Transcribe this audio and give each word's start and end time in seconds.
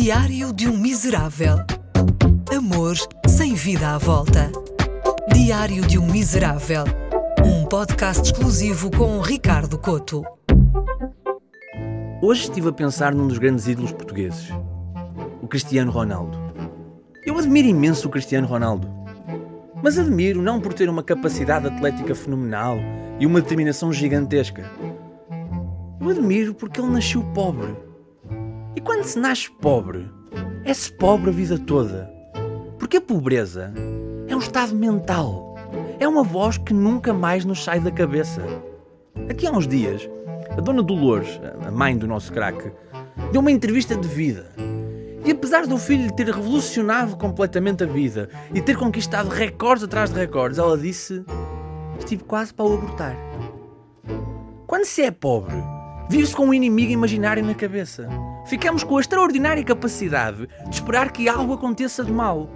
Diário 0.00 0.52
de 0.52 0.68
um 0.68 0.76
Miserável. 0.76 1.56
Amor 2.56 2.94
sem 3.26 3.54
vida 3.54 3.96
à 3.96 3.98
volta. 3.98 4.48
Diário 5.34 5.84
de 5.84 5.98
um 5.98 6.06
Miserável. 6.06 6.84
Um 7.44 7.66
podcast 7.66 8.22
exclusivo 8.22 8.92
com 8.92 9.20
Ricardo 9.20 9.76
Coto. 9.76 10.22
Hoje 12.22 12.42
estive 12.42 12.68
a 12.68 12.72
pensar 12.72 13.12
num 13.12 13.26
dos 13.26 13.38
grandes 13.38 13.66
ídolos 13.66 13.90
portugueses, 13.90 14.50
o 15.42 15.48
Cristiano 15.48 15.90
Ronaldo. 15.90 16.38
Eu 17.26 17.36
admiro 17.36 17.66
imenso 17.66 18.06
o 18.06 18.10
Cristiano 18.10 18.46
Ronaldo. 18.46 18.88
Mas 19.82 19.98
admiro 19.98 20.40
não 20.40 20.60
por 20.60 20.72
ter 20.74 20.88
uma 20.88 21.02
capacidade 21.02 21.66
atlética 21.66 22.14
fenomenal 22.14 22.78
e 23.18 23.26
uma 23.26 23.40
determinação 23.40 23.92
gigantesca. 23.92 24.70
Eu 26.00 26.08
admiro 26.08 26.54
porque 26.54 26.80
ele 26.80 26.88
nasceu 26.92 27.20
pobre. 27.34 27.87
E 28.78 28.80
quando 28.80 29.02
se 29.02 29.18
nasce 29.18 29.50
pobre, 29.50 30.08
é-se 30.64 30.92
pobre 30.92 31.30
a 31.30 31.32
vida 31.32 31.58
toda. 31.58 32.08
Porque 32.78 32.98
a 32.98 33.00
pobreza 33.00 33.74
é 34.28 34.36
um 34.36 34.38
estado 34.38 34.72
mental. 34.72 35.56
É 35.98 36.06
uma 36.06 36.22
voz 36.22 36.58
que 36.58 36.72
nunca 36.72 37.12
mais 37.12 37.44
nos 37.44 37.64
sai 37.64 37.80
da 37.80 37.90
cabeça. 37.90 38.40
Aqui 39.28 39.48
há 39.48 39.50
uns 39.50 39.66
dias, 39.66 40.08
a 40.56 40.60
dona 40.60 40.80
Dolores, 40.80 41.40
a 41.66 41.72
mãe 41.72 41.98
do 41.98 42.06
nosso 42.06 42.32
craque, 42.32 42.70
deu 43.32 43.40
uma 43.40 43.50
entrevista 43.50 43.96
de 43.96 44.06
vida. 44.06 44.46
E 45.24 45.32
apesar 45.32 45.66
do 45.66 45.76
filho 45.76 46.14
ter 46.14 46.26
revolucionado 46.26 47.16
completamente 47.16 47.82
a 47.82 47.86
vida 47.86 48.28
e 48.54 48.62
ter 48.62 48.76
conquistado 48.76 49.28
recordes 49.28 49.82
atrás 49.82 50.08
de 50.08 50.20
recordes, 50.20 50.56
ela 50.56 50.78
disse: 50.78 51.24
Estive 51.98 52.22
quase 52.22 52.54
para 52.54 52.64
o 52.64 52.74
abortar. 52.74 53.16
Quando 54.68 54.84
se 54.84 55.02
é 55.02 55.10
pobre, 55.10 55.56
vive-se 56.08 56.36
com 56.36 56.46
um 56.46 56.54
inimigo 56.54 56.92
imaginário 56.92 57.44
na 57.44 57.56
cabeça. 57.56 58.08
Ficamos 58.48 58.82
com 58.82 58.96
a 58.96 59.00
extraordinária 59.00 59.62
capacidade 59.62 60.48
de 60.70 60.74
esperar 60.74 61.12
que 61.12 61.28
algo 61.28 61.52
aconteça 61.52 62.02
de 62.02 62.10
mal. 62.10 62.48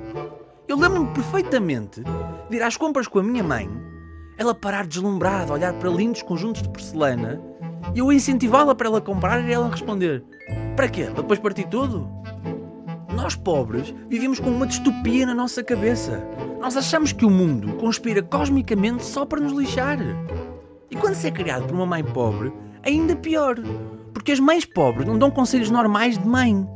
Eu 0.66 0.78
lembro-me 0.78 1.12
perfeitamente 1.12 2.02
de 2.48 2.56
ir 2.56 2.62
às 2.62 2.78
compras 2.78 3.06
com 3.06 3.18
a 3.18 3.22
minha 3.22 3.44
mãe, 3.44 3.68
ela 4.38 4.54
parar 4.54 4.86
deslumbrada, 4.86 5.52
olhar 5.52 5.74
para 5.74 5.90
lindos 5.90 6.22
conjuntos 6.22 6.62
de 6.62 6.68
porcelana 6.70 7.38
e 7.94 7.98
eu 7.98 8.10
incentivá-la 8.10 8.74
para 8.74 8.88
ela 8.88 9.02
comprar 9.02 9.46
e 9.46 9.52
ela 9.52 9.68
responder: 9.68 10.24
Para 10.74 10.88
quê? 10.88 11.04
Para 11.04 11.20
depois 11.20 11.38
partir 11.38 11.68
tudo? 11.68 12.08
Nós 13.14 13.36
pobres 13.36 13.94
vivemos 14.08 14.40
com 14.40 14.48
uma 14.48 14.66
distopia 14.66 15.26
na 15.26 15.34
nossa 15.34 15.62
cabeça. 15.62 16.26
Nós 16.58 16.74
achamos 16.74 17.12
que 17.12 17.26
o 17.26 17.30
mundo 17.30 17.74
conspira 17.74 18.22
cosmicamente 18.22 19.04
só 19.04 19.26
para 19.26 19.40
nos 19.40 19.52
lixar. 19.52 19.98
E 20.90 20.96
quando 20.96 21.14
se 21.16 21.26
é 21.26 21.30
criado 21.30 21.66
por 21.66 21.74
uma 21.74 21.84
mãe 21.84 22.02
pobre, 22.02 22.50
ainda 22.82 23.16
pior. 23.16 23.56
Porque 24.12 24.32
as 24.32 24.40
mães 24.40 24.64
pobres 24.64 25.06
não 25.06 25.18
dão 25.18 25.30
conselhos 25.30 25.70
normais 25.70 26.18
de 26.18 26.26
mãe. 26.26 26.66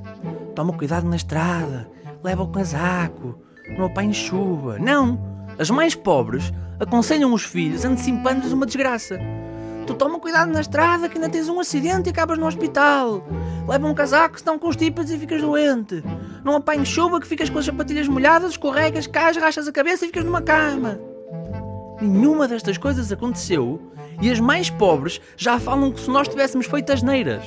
Toma 0.54 0.72
cuidado 0.72 1.06
na 1.06 1.16
estrada, 1.16 1.88
leva 2.22 2.42
o 2.42 2.48
casaco, 2.48 3.38
não 3.76 3.86
apanhe 3.86 4.14
chuva. 4.14 4.78
Não! 4.78 5.18
As 5.58 5.70
mães 5.70 5.94
pobres 5.94 6.52
aconselham 6.80 7.32
os 7.32 7.42
filhos 7.42 7.84
antecipando-lhes 7.84 8.52
uma 8.52 8.66
desgraça. 8.66 9.18
Tu 9.86 9.94
toma 9.94 10.18
cuidado 10.18 10.50
na 10.50 10.60
estrada 10.60 11.08
que 11.08 11.16
ainda 11.16 11.28
tens 11.28 11.48
um 11.48 11.60
acidente 11.60 12.08
e 12.08 12.10
acabas 12.10 12.38
no 12.38 12.46
hospital. 12.46 13.24
Leva 13.68 13.86
um 13.86 13.94
casaco 13.94 14.38
senão 14.38 14.58
constipas 14.58 15.10
e 15.10 15.18
ficas 15.18 15.40
doente. 15.40 16.02
Não 16.44 16.56
apanhes 16.56 16.88
chuva 16.88 17.20
que 17.20 17.26
ficas 17.26 17.48
com 17.48 17.58
as 17.58 17.64
sapatilhas 17.64 18.08
molhadas, 18.08 18.52
escorregas, 18.52 19.06
cais, 19.06 19.36
rachas 19.36 19.68
a 19.68 19.72
cabeça 19.72 20.04
e 20.04 20.08
ficas 20.08 20.24
numa 20.24 20.42
cama. 20.42 20.98
Nenhuma 22.00 22.46
destas 22.46 22.76
coisas 22.76 23.10
aconteceu 23.10 23.80
e 24.20 24.30
as 24.30 24.38
mais 24.38 24.68
pobres 24.68 25.20
já 25.36 25.58
falam 25.58 25.92
que 25.92 26.00
se 26.00 26.10
nós 26.10 26.28
tivéssemos 26.28 26.66
feito 26.66 26.92
as 26.92 27.02
neiras. 27.02 27.42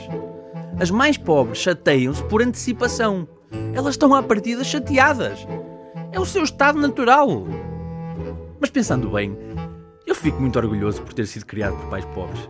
As 0.79 0.89
mais 0.89 1.17
pobres 1.17 1.59
chateiam-se 1.59 2.23
por 2.23 2.41
antecipação. 2.41 3.27
Elas 3.73 3.95
estão 3.95 4.13
à 4.13 4.23
partida 4.23 4.63
chateadas. 4.63 5.45
É 6.11 6.19
o 6.19 6.25
seu 6.25 6.43
estado 6.43 6.79
natural. 6.79 7.45
Mas 8.59 8.69
pensando 8.69 9.09
bem, 9.09 9.37
eu 10.05 10.15
fico 10.15 10.41
muito 10.41 10.57
orgulhoso 10.57 11.01
por 11.01 11.13
ter 11.13 11.27
sido 11.27 11.45
criado 11.45 11.75
por 11.75 11.89
pais 11.89 12.05
pobres. 12.05 12.49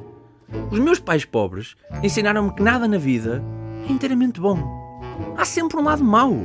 Os 0.71 0.79
meus 0.79 0.99
pais 0.99 1.25
pobres 1.25 1.75
ensinaram-me 2.01 2.53
que 2.53 2.63
nada 2.63 2.87
na 2.87 2.97
vida 2.97 3.43
é 3.87 3.91
inteiramente 3.91 4.39
bom. 4.39 4.57
Há 5.37 5.43
sempre 5.43 5.77
um 5.77 5.83
lado 5.83 6.03
mau. 6.03 6.35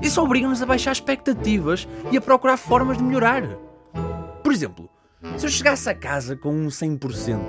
Isso 0.00 0.22
obriga-nos 0.22 0.62
a 0.62 0.66
baixar 0.66 0.92
expectativas 0.92 1.86
e 2.10 2.16
a 2.16 2.20
procurar 2.20 2.56
formas 2.56 2.96
de 2.96 3.04
melhorar. 3.04 3.42
Por 4.42 4.52
exemplo, 4.52 4.88
se 5.36 5.46
eu 5.46 5.50
chegasse 5.50 5.88
a 5.88 5.94
casa 5.94 6.36
com 6.36 6.50
um 6.50 6.68
100%, 6.68 7.40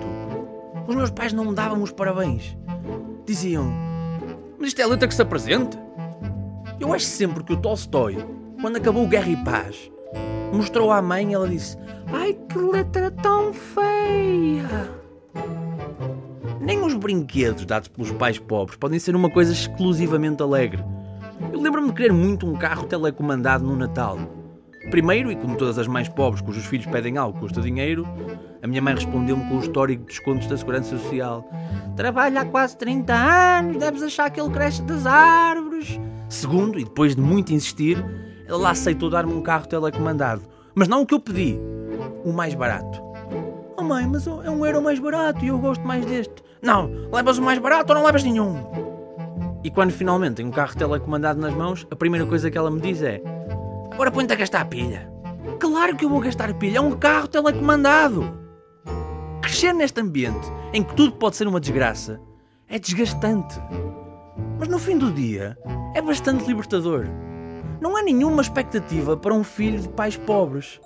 os 0.87 0.95
meus 0.95 1.11
pais 1.11 1.33
não 1.33 1.45
me 1.45 1.53
davam 1.53 1.81
os 1.83 1.91
parabéns. 1.91 2.57
Diziam: 3.25 3.71
Mas 4.57 4.69
isto 4.69 4.79
é 4.81 4.83
a 4.83 4.87
letra 4.87 5.07
que 5.07 5.13
se 5.13 5.21
apresenta? 5.21 5.77
Eu 6.79 6.93
acho 6.93 7.05
sempre 7.05 7.43
que 7.43 7.53
o 7.53 7.57
Tolstói, 7.57 8.17
quando 8.59 8.77
acabou 8.77 9.07
Guerra 9.07 9.29
e 9.29 9.43
Paz, 9.43 9.91
mostrou 10.51 10.91
à 10.91 11.01
mãe 11.01 11.29
e 11.29 11.33
ela 11.33 11.47
disse: 11.47 11.77
Ai 12.11 12.33
que 12.33 12.57
letra 12.57 13.11
tão 13.11 13.53
feia! 13.53 14.99
Nem 16.59 16.83
os 16.83 16.95
brinquedos 16.95 17.65
dados 17.65 17.87
pelos 17.87 18.11
pais 18.11 18.39
pobres 18.39 18.77
podem 18.77 18.99
ser 18.99 19.15
uma 19.15 19.29
coisa 19.29 19.51
exclusivamente 19.51 20.41
alegre. 20.41 20.83
Eu 21.53 21.61
lembro-me 21.61 21.87
de 21.89 21.93
querer 21.93 22.13
muito 22.13 22.47
um 22.47 22.55
carro 22.55 22.85
telecomandado 22.85 23.63
no 23.63 23.75
Natal. 23.75 24.17
Primeiro, 24.91 25.31
e 25.31 25.35
como 25.35 25.55
todas 25.55 25.77
as 25.77 25.87
mães 25.87 26.09
pobres 26.09 26.41
cujos 26.41 26.65
filhos 26.65 26.87
pedem 26.87 27.17
algo 27.17 27.39
custa 27.39 27.61
dinheiro, 27.61 28.07
a 28.61 28.65
minha 28.65 28.81
mãe 28.81 28.95
respondeu-me 28.95 29.47
com 29.47 29.57
o 29.57 29.59
histórico 29.59 30.01
de 30.01 30.09
descontos 30.09 30.47
da 30.47 30.57
Segurança 30.57 30.97
Social. 30.97 31.47
Trabalha 31.95 32.41
há 32.41 32.45
quase 32.45 32.75
30 32.75 33.13
anos, 33.13 33.77
deves 33.77 34.01
achar 34.01 34.31
que 34.31 34.41
ele 34.41 34.49
cresce 34.49 34.81
das 34.81 35.05
árvores. 35.05 35.99
Segundo, 36.27 36.79
e 36.79 36.83
depois 36.83 37.15
de 37.15 37.21
muito 37.21 37.53
insistir, 37.53 38.03
ela 38.47 38.71
aceitou 38.71 39.11
dar-me 39.11 39.31
um 39.31 39.41
carro 39.41 39.67
telecomandado. 39.67 40.41
Mas 40.73 40.87
não 40.87 41.03
o 41.03 41.05
que 41.05 41.13
eu 41.13 41.19
pedi, 41.19 41.59
o 42.25 42.33
mais 42.33 42.55
barato. 42.55 42.99
Oh 43.77 43.83
mãe, 43.83 44.07
mas 44.07 44.25
é 44.25 44.49
um 44.49 44.65
euro 44.65 44.81
mais 44.81 44.97
barato 44.97 45.45
e 45.45 45.49
eu 45.49 45.59
gosto 45.59 45.85
mais 45.85 46.03
deste. 46.03 46.43
Não, 46.63 46.89
levas 47.13 47.37
o 47.37 47.43
mais 47.43 47.59
barato 47.59 47.93
ou 47.93 47.99
não 47.99 48.05
levas 48.05 48.23
nenhum? 48.23 48.57
E 49.63 49.69
quando 49.69 49.91
finalmente 49.91 50.35
tenho 50.35 50.49
um 50.49 50.51
carro 50.51 50.75
telecomandado 50.75 51.39
nas 51.39 51.53
mãos, 51.53 51.85
a 51.91 51.95
primeira 51.95 52.25
coisa 52.25 52.49
que 52.49 52.57
ela 52.57 52.71
me 52.71 52.81
diz 52.81 53.03
é 53.03 53.21
Agora 53.99 54.11
põe-te 54.11 54.31
a 54.31 54.37
gastar 54.37 54.63
pilha. 54.69 55.11
Claro 55.59 55.93
que 55.93 56.05
eu 56.05 56.09
vou 56.09 56.21
gastar 56.21 56.53
pilha, 56.53 56.77
é 56.77 56.81
um 56.81 56.91
carro 56.91 57.27
telecomandado. 57.27 58.33
Crescer 59.41 59.73
neste 59.73 59.99
ambiente 59.99 60.47
em 60.71 60.81
que 60.81 60.95
tudo 60.95 61.11
pode 61.17 61.35
ser 61.35 61.49
uma 61.49 61.59
desgraça 61.59 62.17
é 62.69 62.79
desgastante. 62.79 63.59
Mas 64.57 64.69
no 64.69 64.79
fim 64.79 64.97
do 64.97 65.11
dia 65.11 65.57
é 65.93 66.01
bastante 66.01 66.47
libertador. 66.47 67.07
Não 67.81 67.97
há 67.97 68.01
nenhuma 68.01 68.41
expectativa 68.41 69.17
para 69.17 69.33
um 69.33 69.43
filho 69.43 69.81
de 69.81 69.89
pais 69.89 70.15
pobres. 70.15 70.79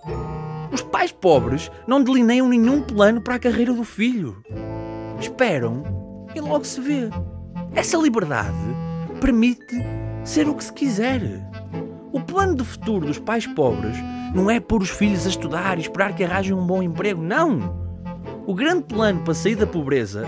Os 0.72 0.82
pais 0.82 1.12
pobres 1.12 1.70
não 1.86 2.04
delineiam 2.04 2.50
nenhum 2.50 2.82
plano 2.82 3.22
para 3.22 3.36
a 3.36 3.40
carreira 3.40 3.74
do 3.74 3.84
filho. 3.84 4.42
Esperam 5.20 5.84
e 6.34 6.42
logo 6.42 6.66
se 6.66 6.82
vê. 6.82 7.12
Essa 7.76 7.96
liberdade 7.96 8.58
permite 9.22 9.76
ser 10.24 10.50
o 10.50 10.56
que 10.56 10.64
se 10.64 10.74
quiser. 10.74 11.22
O 12.14 12.22
plano 12.22 12.56
de 12.56 12.64
futuro 12.64 13.08
dos 13.08 13.18
pais 13.18 13.48
pobres 13.48 13.98
não 14.36 14.48
é 14.48 14.60
pôr 14.60 14.84
os 14.84 14.92
filhos 14.92 15.26
a 15.26 15.30
estudar 15.30 15.80
e 15.80 15.82
esperar 15.82 16.16
que 16.16 16.24
arranjem 16.24 16.54
um 16.54 16.64
bom 16.64 16.84
emprego, 16.84 17.20
não. 17.20 17.76
O 18.46 18.54
grande 18.54 18.84
plano 18.84 19.22
para 19.22 19.34
sair 19.34 19.56
da 19.56 19.66
pobreza 19.66 20.24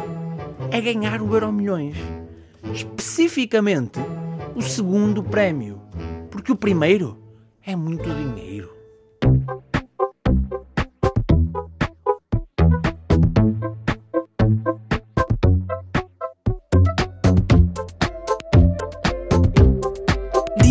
é 0.72 0.82
ganhar 0.82 1.22
o 1.22 1.32
Euro 1.32 1.54
Milhões. 1.54 1.96
Especificamente, 2.74 4.00
o 4.56 4.64
segundo 4.64 5.22
prémio. 5.22 5.80
Porque 6.32 6.52
o 6.52 6.56
primeiro 6.56 7.20
é 7.64 7.76
muito 7.76 8.10
dinheiro. 8.10 8.75